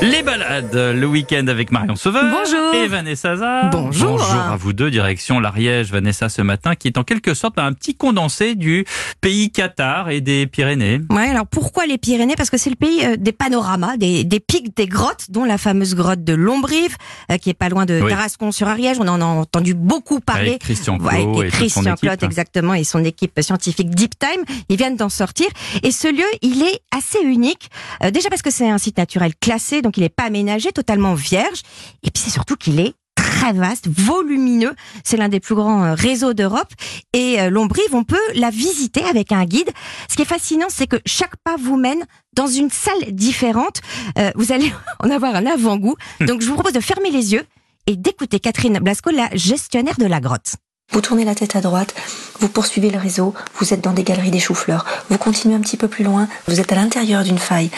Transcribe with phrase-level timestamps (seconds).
[0.00, 2.22] Les balades, le week-end avec Marion Sauveur.
[2.30, 2.72] Bonjour.
[2.74, 3.34] Et Vanessa.
[3.72, 4.12] Bonjour.
[4.12, 7.72] Bonjour à vous deux, direction l'Ariège, Vanessa, ce matin, qui est en quelque sorte un
[7.72, 8.84] petit condensé du
[9.20, 11.00] pays Qatar et des Pyrénées.
[11.10, 12.36] Ouais, alors pourquoi les Pyrénées?
[12.36, 15.58] Parce que c'est le pays euh, des panoramas, des, des pics, des grottes, dont la
[15.58, 16.96] fameuse grotte de Lombrive,
[17.32, 18.08] euh, qui est pas loin de Oui.
[18.08, 18.98] Tarascon-sur-Ariège.
[19.00, 20.50] On en a entendu beaucoup parler.
[20.50, 21.96] Avec Christian Ouais, Clot avec et Christian.
[21.96, 24.44] Clot, exactement, et son équipe scientifique Deep Time.
[24.68, 25.48] Ils viennent d'en sortir.
[25.82, 27.68] Et ce lieu, il est assez unique.
[28.04, 31.14] Euh, déjà parce que c'est un site naturel classé, donc il n'est pas aménagé, totalement
[31.14, 31.62] vierge.
[32.02, 34.74] Et puis c'est surtout qu'il est très vaste, volumineux.
[35.02, 36.70] C'est l'un des plus grands euh, réseaux d'Europe.
[37.14, 39.70] Et euh, Lombrive, on peut la visiter avec un guide.
[40.10, 43.80] Ce qui est fascinant, c'est que chaque pas vous mène dans une salle différente.
[44.18, 44.70] Euh, vous allez
[45.00, 45.96] en avoir un avant-goût.
[46.20, 47.46] Donc je vous propose de fermer les yeux
[47.86, 50.56] et d'écouter Catherine Blasco, la gestionnaire de la grotte.
[50.90, 51.94] Vous tournez la tête à droite,
[52.40, 55.76] vous poursuivez le réseau, vous êtes dans des galeries des choux-fleurs, vous continuez un petit
[55.76, 57.70] peu plus loin, vous êtes à l'intérieur d'une faille.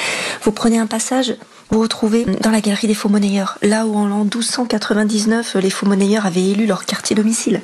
[0.45, 1.35] Vous prenez un passage,
[1.71, 5.87] vous retrouvez dans la galerie des faux monnayeurs, là où en l'an 1299, les faux
[5.87, 7.61] monnayeurs avaient élu leur quartier domicile.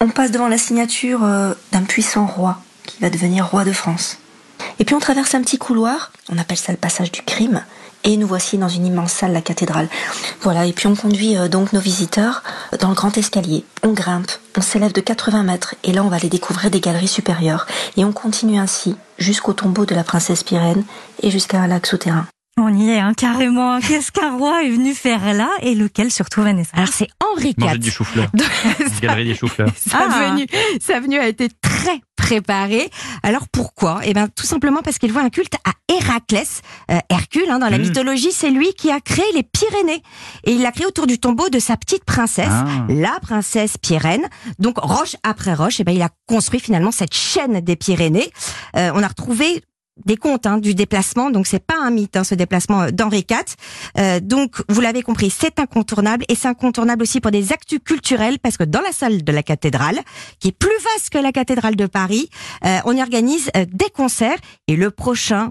[0.00, 4.18] On passe devant la signature euh, d'un puissant roi qui va devenir roi de France.
[4.78, 7.62] Et puis on traverse un petit couloir, on appelle ça le passage du crime,
[8.02, 9.88] et nous voici dans une immense salle, la cathédrale.
[10.42, 12.42] Voilà, et puis on conduit euh, donc nos visiteurs
[12.80, 13.64] dans le grand escalier.
[13.82, 17.08] On grimpe, on s'élève de 80 mètres, et là on va aller découvrir des galeries
[17.08, 17.66] supérieures.
[17.96, 20.84] Et on continue ainsi jusqu'au tombeau de la princesse Pyrène
[21.22, 22.26] et jusqu'à un lac souterrain.
[22.56, 23.80] On y est, hein, carrément.
[23.86, 27.74] Qu'est-ce qu'un roi est venu faire là et lequel surtout, Vanessa Alors c'est Henri Manger
[27.74, 27.80] IV.
[27.80, 28.30] du chou-fleur.
[29.02, 29.70] Galerie des chou-fleurs.
[29.76, 30.30] sa Ah.
[30.30, 30.46] venue,
[30.80, 32.88] sa venue a été très préparée.
[33.24, 34.00] Alors pourquoi?
[34.04, 37.50] Eh ben tout simplement parce qu'il voit un culte à Héraclès, euh, Hercule.
[37.50, 37.82] Hein, dans la Mm.
[37.82, 40.02] mythologie, c'est lui qui a créé les Pyrénées
[40.44, 42.64] et il l'a créé autour du tombeau de sa petite princesse, Ah.
[42.88, 44.26] la princesse Pyrène.
[44.60, 48.30] Donc roche après roche, eh ben il a construit finalement cette chaîne des Pyrénées.
[48.76, 49.62] Euh, on a retrouvé
[50.04, 53.24] des comptes hein, du déplacement, donc c'est pas un mythe hein, ce déplacement euh, d'Henri
[53.30, 53.38] IV.
[53.98, 56.24] Euh, donc vous l'avez compris, c'est incontournable.
[56.28, 59.42] Et c'est incontournable aussi pour des actus culturels parce que dans la salle de la
[59.42, 60.00] cathédrale,
[60.40, 62.28] qui est plus vaste que la cathédrale de Paris,
[62.64, 64.38] euh, on y organise euh, des concerts.
[64.66, 65.50] Et le prochain,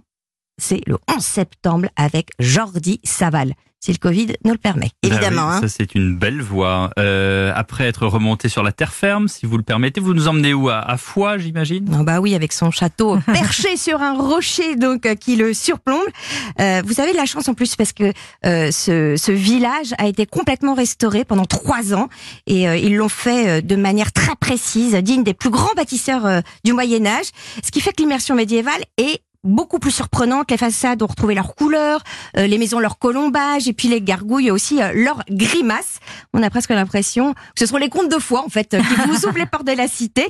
[0.62, 3.54] c'est le 11 septembre avec Jordi Saval,
[3.86, 5.48] si le Covid nous le permet, Bah évidemment.
[5.50, 5.62] oui, hein.
[5.62, 6.90] Ça, c'est une belle voie.
[6.98, 10.54] Euh, après être remonté sur la terre ferme, si vous le permettez, vous nous emmenez
[10.54, 10.70] où?
[10.70, 11.94] À, à Foix, j'imagine?
[12.00, 16.00] Ah bah oui, avec son château perché sur un rocher donc euh, qui le surplombe.
[16.62, 18.14] Euh, vous avez de la chance en plus parce que
[18.46, 22.08] euh, ce, ce village a été complètement restauré pendant trois ans
[22.48, 26.26] et euh, ils l'ont fait euh, de manière très précise, digne des plus grands bâtisseurs
[26.26, 27.26] euh, du Moyen Âge.
[27.62, 30.50] Ce qui fait que l'immersion médiévale est beaucoup plus surprenante.
[30.52, 32.02] Les façades ont retrouvé leur couleur,
[32.38, 36.00] euh, les maisons leur colombage et puis les gargouilles aussi euh, leur grimace.
[36.34, 38.96] On a presque l'impression que ce sont les contes de foi en fait euh, qui
[39.10, 40.28] vous ouvrent les portes de la cité.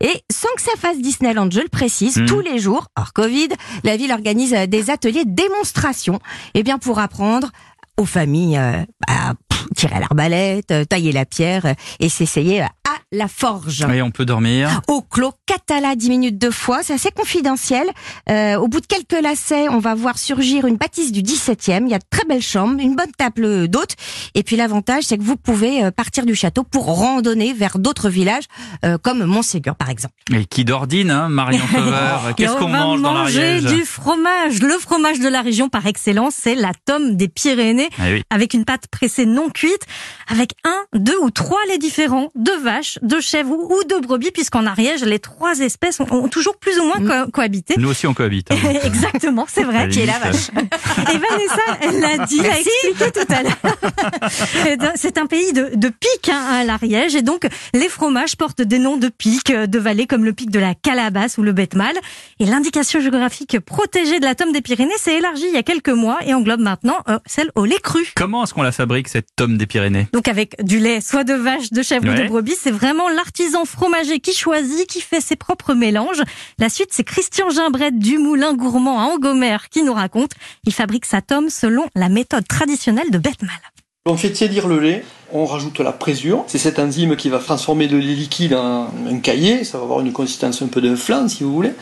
[0.00, 2.26] Et sans que ça fasse Disneyland, je le précise, Mhm.
[2.26, 3.48] tous les jours, hors Covid,
[3.84, 6.18] la ville organise euh, des ateliers démonstration,
[6.54, 7.50] et bien pour apprendre
[7.96, 12.68] aux familles euh, à pff, tirer à l'arbalète, tailler la pierre et s'essayer à
[13.12, 13.86] la forge.
[13.92, 14.80] Et on peut dormir.
[14.88, 17.86] Au clos Catala, 10 minutes de fois, c'est assez confidentiel.
[18.28, 21.84] Euh, au bout de quelques lacets, on va voir surgir une bâtisse du 17e.
[21.84, 23.94] Il y a de très belles chambres, une bonne table d'hôtes.
[24.34, 28.08] Et puis l'avantage, c'est que vous pouvez euh, partir du château pour randonner vers d'autres
[28.08, 28.44] villages,
[28.84, 30.14] euh, comme Montségur par exemple.
[30.34, 34.60] Et qui d'ordine, hein, Marion Sauveur Qu'est-ce qu'on mange dans manger l'Ariège du fromage.
[34.60, 38.22] Le fromage de la région par excellence, c'est la tome des Pyrénées, Ah oui.
[38.30, 39.86] avec une pâte pressée non cuite,
[40.28, 44.66] avec un, deux ou trois laits différents de vaches, de chèvres ou de brebis, puisqu'en
[44.66, 47.74] Ariège, les trois espèces ont, ont toujours plus ou moins co- cohabité.
[47.78, 48.50] Nous aussi, on cohabite.
[48.50, 48.56] hein.
[48.84, 49.88] Exactement, c'est vrai.
[49.88, 50.48] Qui est la vache.
[50.54, 54.90] Et Vanessa, elle l'a dit, l'a expliqué tout à l'heure.
[54.96, 58.78] C'est un pays de, de pics hein, à l'Ariège, et donc les fromages portent des
[58.78, 61.94] noms de pics, euh, de vallées comme le pic de la Calabasse ou le Betmal.
[62.40, 65.88] Et l'indication géographique protégée de la tome des Pyrénées s'est élargie il y a quelques
[65.90, 68.06] mois et englobe maintenant euh, celle au lait cru.
[68.14, 70.06] Comment est-ce qu'on la fabrique, cette tome des Pyrénées?
[70.12, 73.64] Donc avec du lait, soit de vache, de chèvre ou de brebis, c'est vraiment l'artisan
[73.64, 76.22] fromager qui choisit, qui fait ses propres mélanges.
[76.60, 80.30] La suite, c'est Christian Gimbrette du Moulin Gourmand à Angomer qui nous raconte.
[80.64, 83.58] Il fabrique sa tome selon la méthode traditionnelle de Betmal.
[84.04, 85.04] On fait tiédir le lait,
[85.36, 86.44] on rajoute la présure.
[86.46, 89.64] C'est cette enzyme qui va transformer lait liquide en un caillé.
[89.64, 91.72] Ça va avoir une consistance un peu d'un flan, si vous voulez.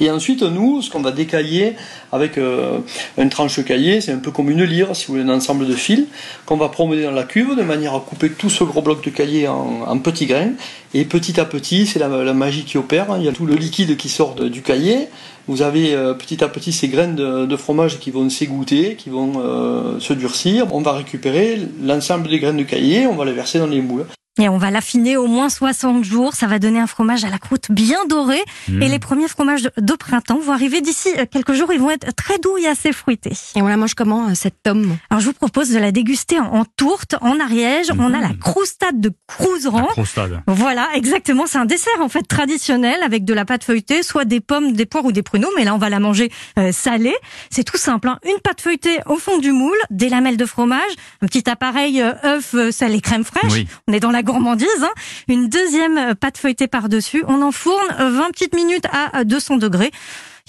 [0.00, 1.74] Et ensuite, nous, ce qu'on va décailler
[2.12, 2.78] avec euh,
[3.18, 5.74] un tranche caillé, c'est un peu comme une lyre, si vous voulez, un ensemble de
[5.74, 6.04] fils,
[6.46, 9.10] qu'on va promener dans la cuve de manière à couper tout ce gros bloc de
[9.10, 10.52] caillé en, petits grains.
[10.94, 13.06] Et petit à petit, c'est la, magie qui opère.
[13.18, 15.08] Il y a tout le liquide qui sort de- du caillé.
[15.48, 19.32] Vous avez euh, petit à petit ces graines de, fromage qui vont s'égoutter, qui vont
[19.36, 20.72] euh, se durcir.
[20.72, 24.06] On va récupérer l'ensemble des graines de caillé, on va les verser dans les moules.
[24.40, 26.32] Et on va l'affiner au moins 60 jours.
[26.32, 28.42] Ça va donner un fromage à la croûte bien dorée.
[28.68, 28.80] Mmh.
[28.82, 31.70] Et les premiers fromages de, printemps vont arriver d'ici euh, quelques jours.
[31.70, 33.32] Ils vont être très doux et assez fruités.
[33.56, 36.40] Et on la mange comment, euh, cette tome Alors je vous propose de la déguster
[36.40, 37.92] en, en tourte, en Ariège.
[37.98, 39.84] On a la croustade de Crouseran.
[39.88, 40.40] croustade.
[40.46, 41.44] Voilà, exactement.
[41.46, 44.86] C'est un dessert en fait traditionnel avec de la pâte feuilletée, soit des pommes, des
[44.86, 45.50] poires ou des pruneaux.
[45.58, 47.14] Mais là, on va la manger euh, salée.
[47.50, 48.08] C'est tout simple.
[48.08, 48.18] hein.
[48.24, 50.80] Une pâte feuilletée au fond du moule, des lamelles de fromage,
[51.20, 53.52] un petit appareil œuf, euh, salé, crème fraîche.
[53.52, 53.68] Oui.
[53.88, 54.68] On est dans la gourmandise.
[54.82, 54.92] Hein.
[55.28, 57.24] Une deuxième euh, pâte feuilletée par-dessus.
[57.28, 59.90] On enfourne euh, 20 petites minutes à euh, 200 degrés.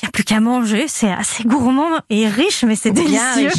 [0.01, 3.51] Il n'y a plus qu'à manger, c'est assez gourmand et riche, mais c'est délicieux.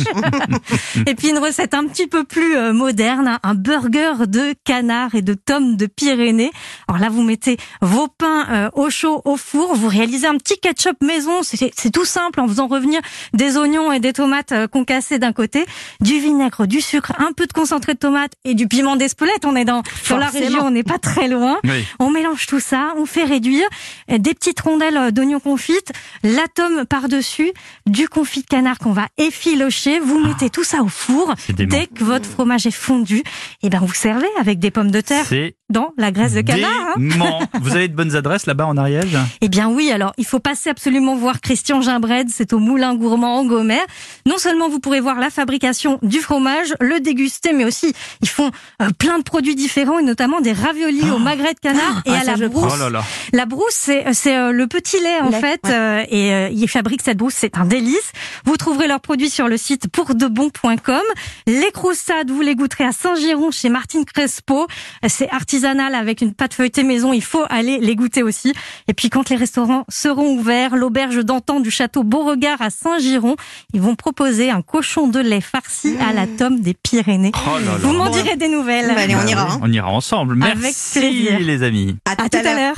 [1.06, 5.14] et puis une recette un petit peu plus euh, moderne, hein, un burger de canard
[5.14, 6.50] et de tomes de Pyrénées.
[6.88, 10.58] Alors là, vous mettez vos pains euh, au chaud au four, vous réalisez un petit
[10.58, 13.00] ketchup maison, c'est c'est tout simple en faisant revenir
[13.32, 15.64] des oignons et des tomates euh, concassées d'un côté,
[16.00, 19.44] du vinaigre, du sucre, un peu de concentré de tomate et du piment d'Espelette.
[19.44, 21.60] On est dans, dans la région, on n'est pas très loin.
[21.62, 21.84] Oui.
[22.00, 23.66] On mélange tout ça, on fait réduire
[24.08, 25.92] des petites rondelles d'oignons confites,
[26.24, 27.52] l'atome par-dessus,
[27.86, 30.00] du confit de canard qu'on va effilocher.
[30.00, 31.34] Vous mettez tout ça au four.
[31.36, 31.52] Ah.
[31.52, 33.22] Dès que votre fromage est fondu,
[33.62, 36.70] et ben vous servez avec des pommes de terre C'est dans la graisse de canard.
[36.96, 37.38] hein.
[37.62, 39.16] Vous avez de bonnes adresses là-bas en Ariège?
[39.40, 43.38] Eh bien oui, alors il faut passer absolument voir Christian Gimbred, c'est au Moulin Gourmand
[43.38, 43.81] en Gomer.
[44.26, 48.50] Non seulement vous pourrez voir la fabrication du fromage, le déguster, mais aussi ils font
[48.82, 52.17] euh, plein de produits différents et notamment des raviolis au magret de canard et Ah,
[52.19, 52.72] à ça, la je brousse.
[52.75, 53.02] Oh là là.
[53.32, 55.72] La brousse, c'est c'est euh, le petit lait en Lait, fait, ouais.
[55.72, 58.12] euh, et euh, ils fabriquent cette brousse, c'est un délice.
[58.44, 61.00] Vous trouverez leurs produits sur le site pourdebon.com.
[61.46, 64.67] Les croustades, vous les goûterez à Saint-Giron chez Martine Crespo.
[65.05, 68.52] Euh, C'est artisanal avec une pâte feuilletée maison, il faut aller les goûter aussi.
[68.88, 73.36] Et puis quand les restaurants seront ouverts, l'auberge d'antan du château Beauregard à Saint-Giron,
[73.72, 77.32] ils vont proposer un cochon de lait farci à la tome des Pyrénées.
[77.34, 77.78] Oh là là.
[77.78, 78.88] Vous m'en direz des nouvelles.
[78.94, 79.52] Bah, allez, on ira.
[79.52, 79.60] hein.
[79.62, 80.42] On ira ensemble.
[80.42, 81.38] Avec Merci plaisir.
[81.40, 81.96] les amis.
[82.06, 82.74] À À tout à l'heure.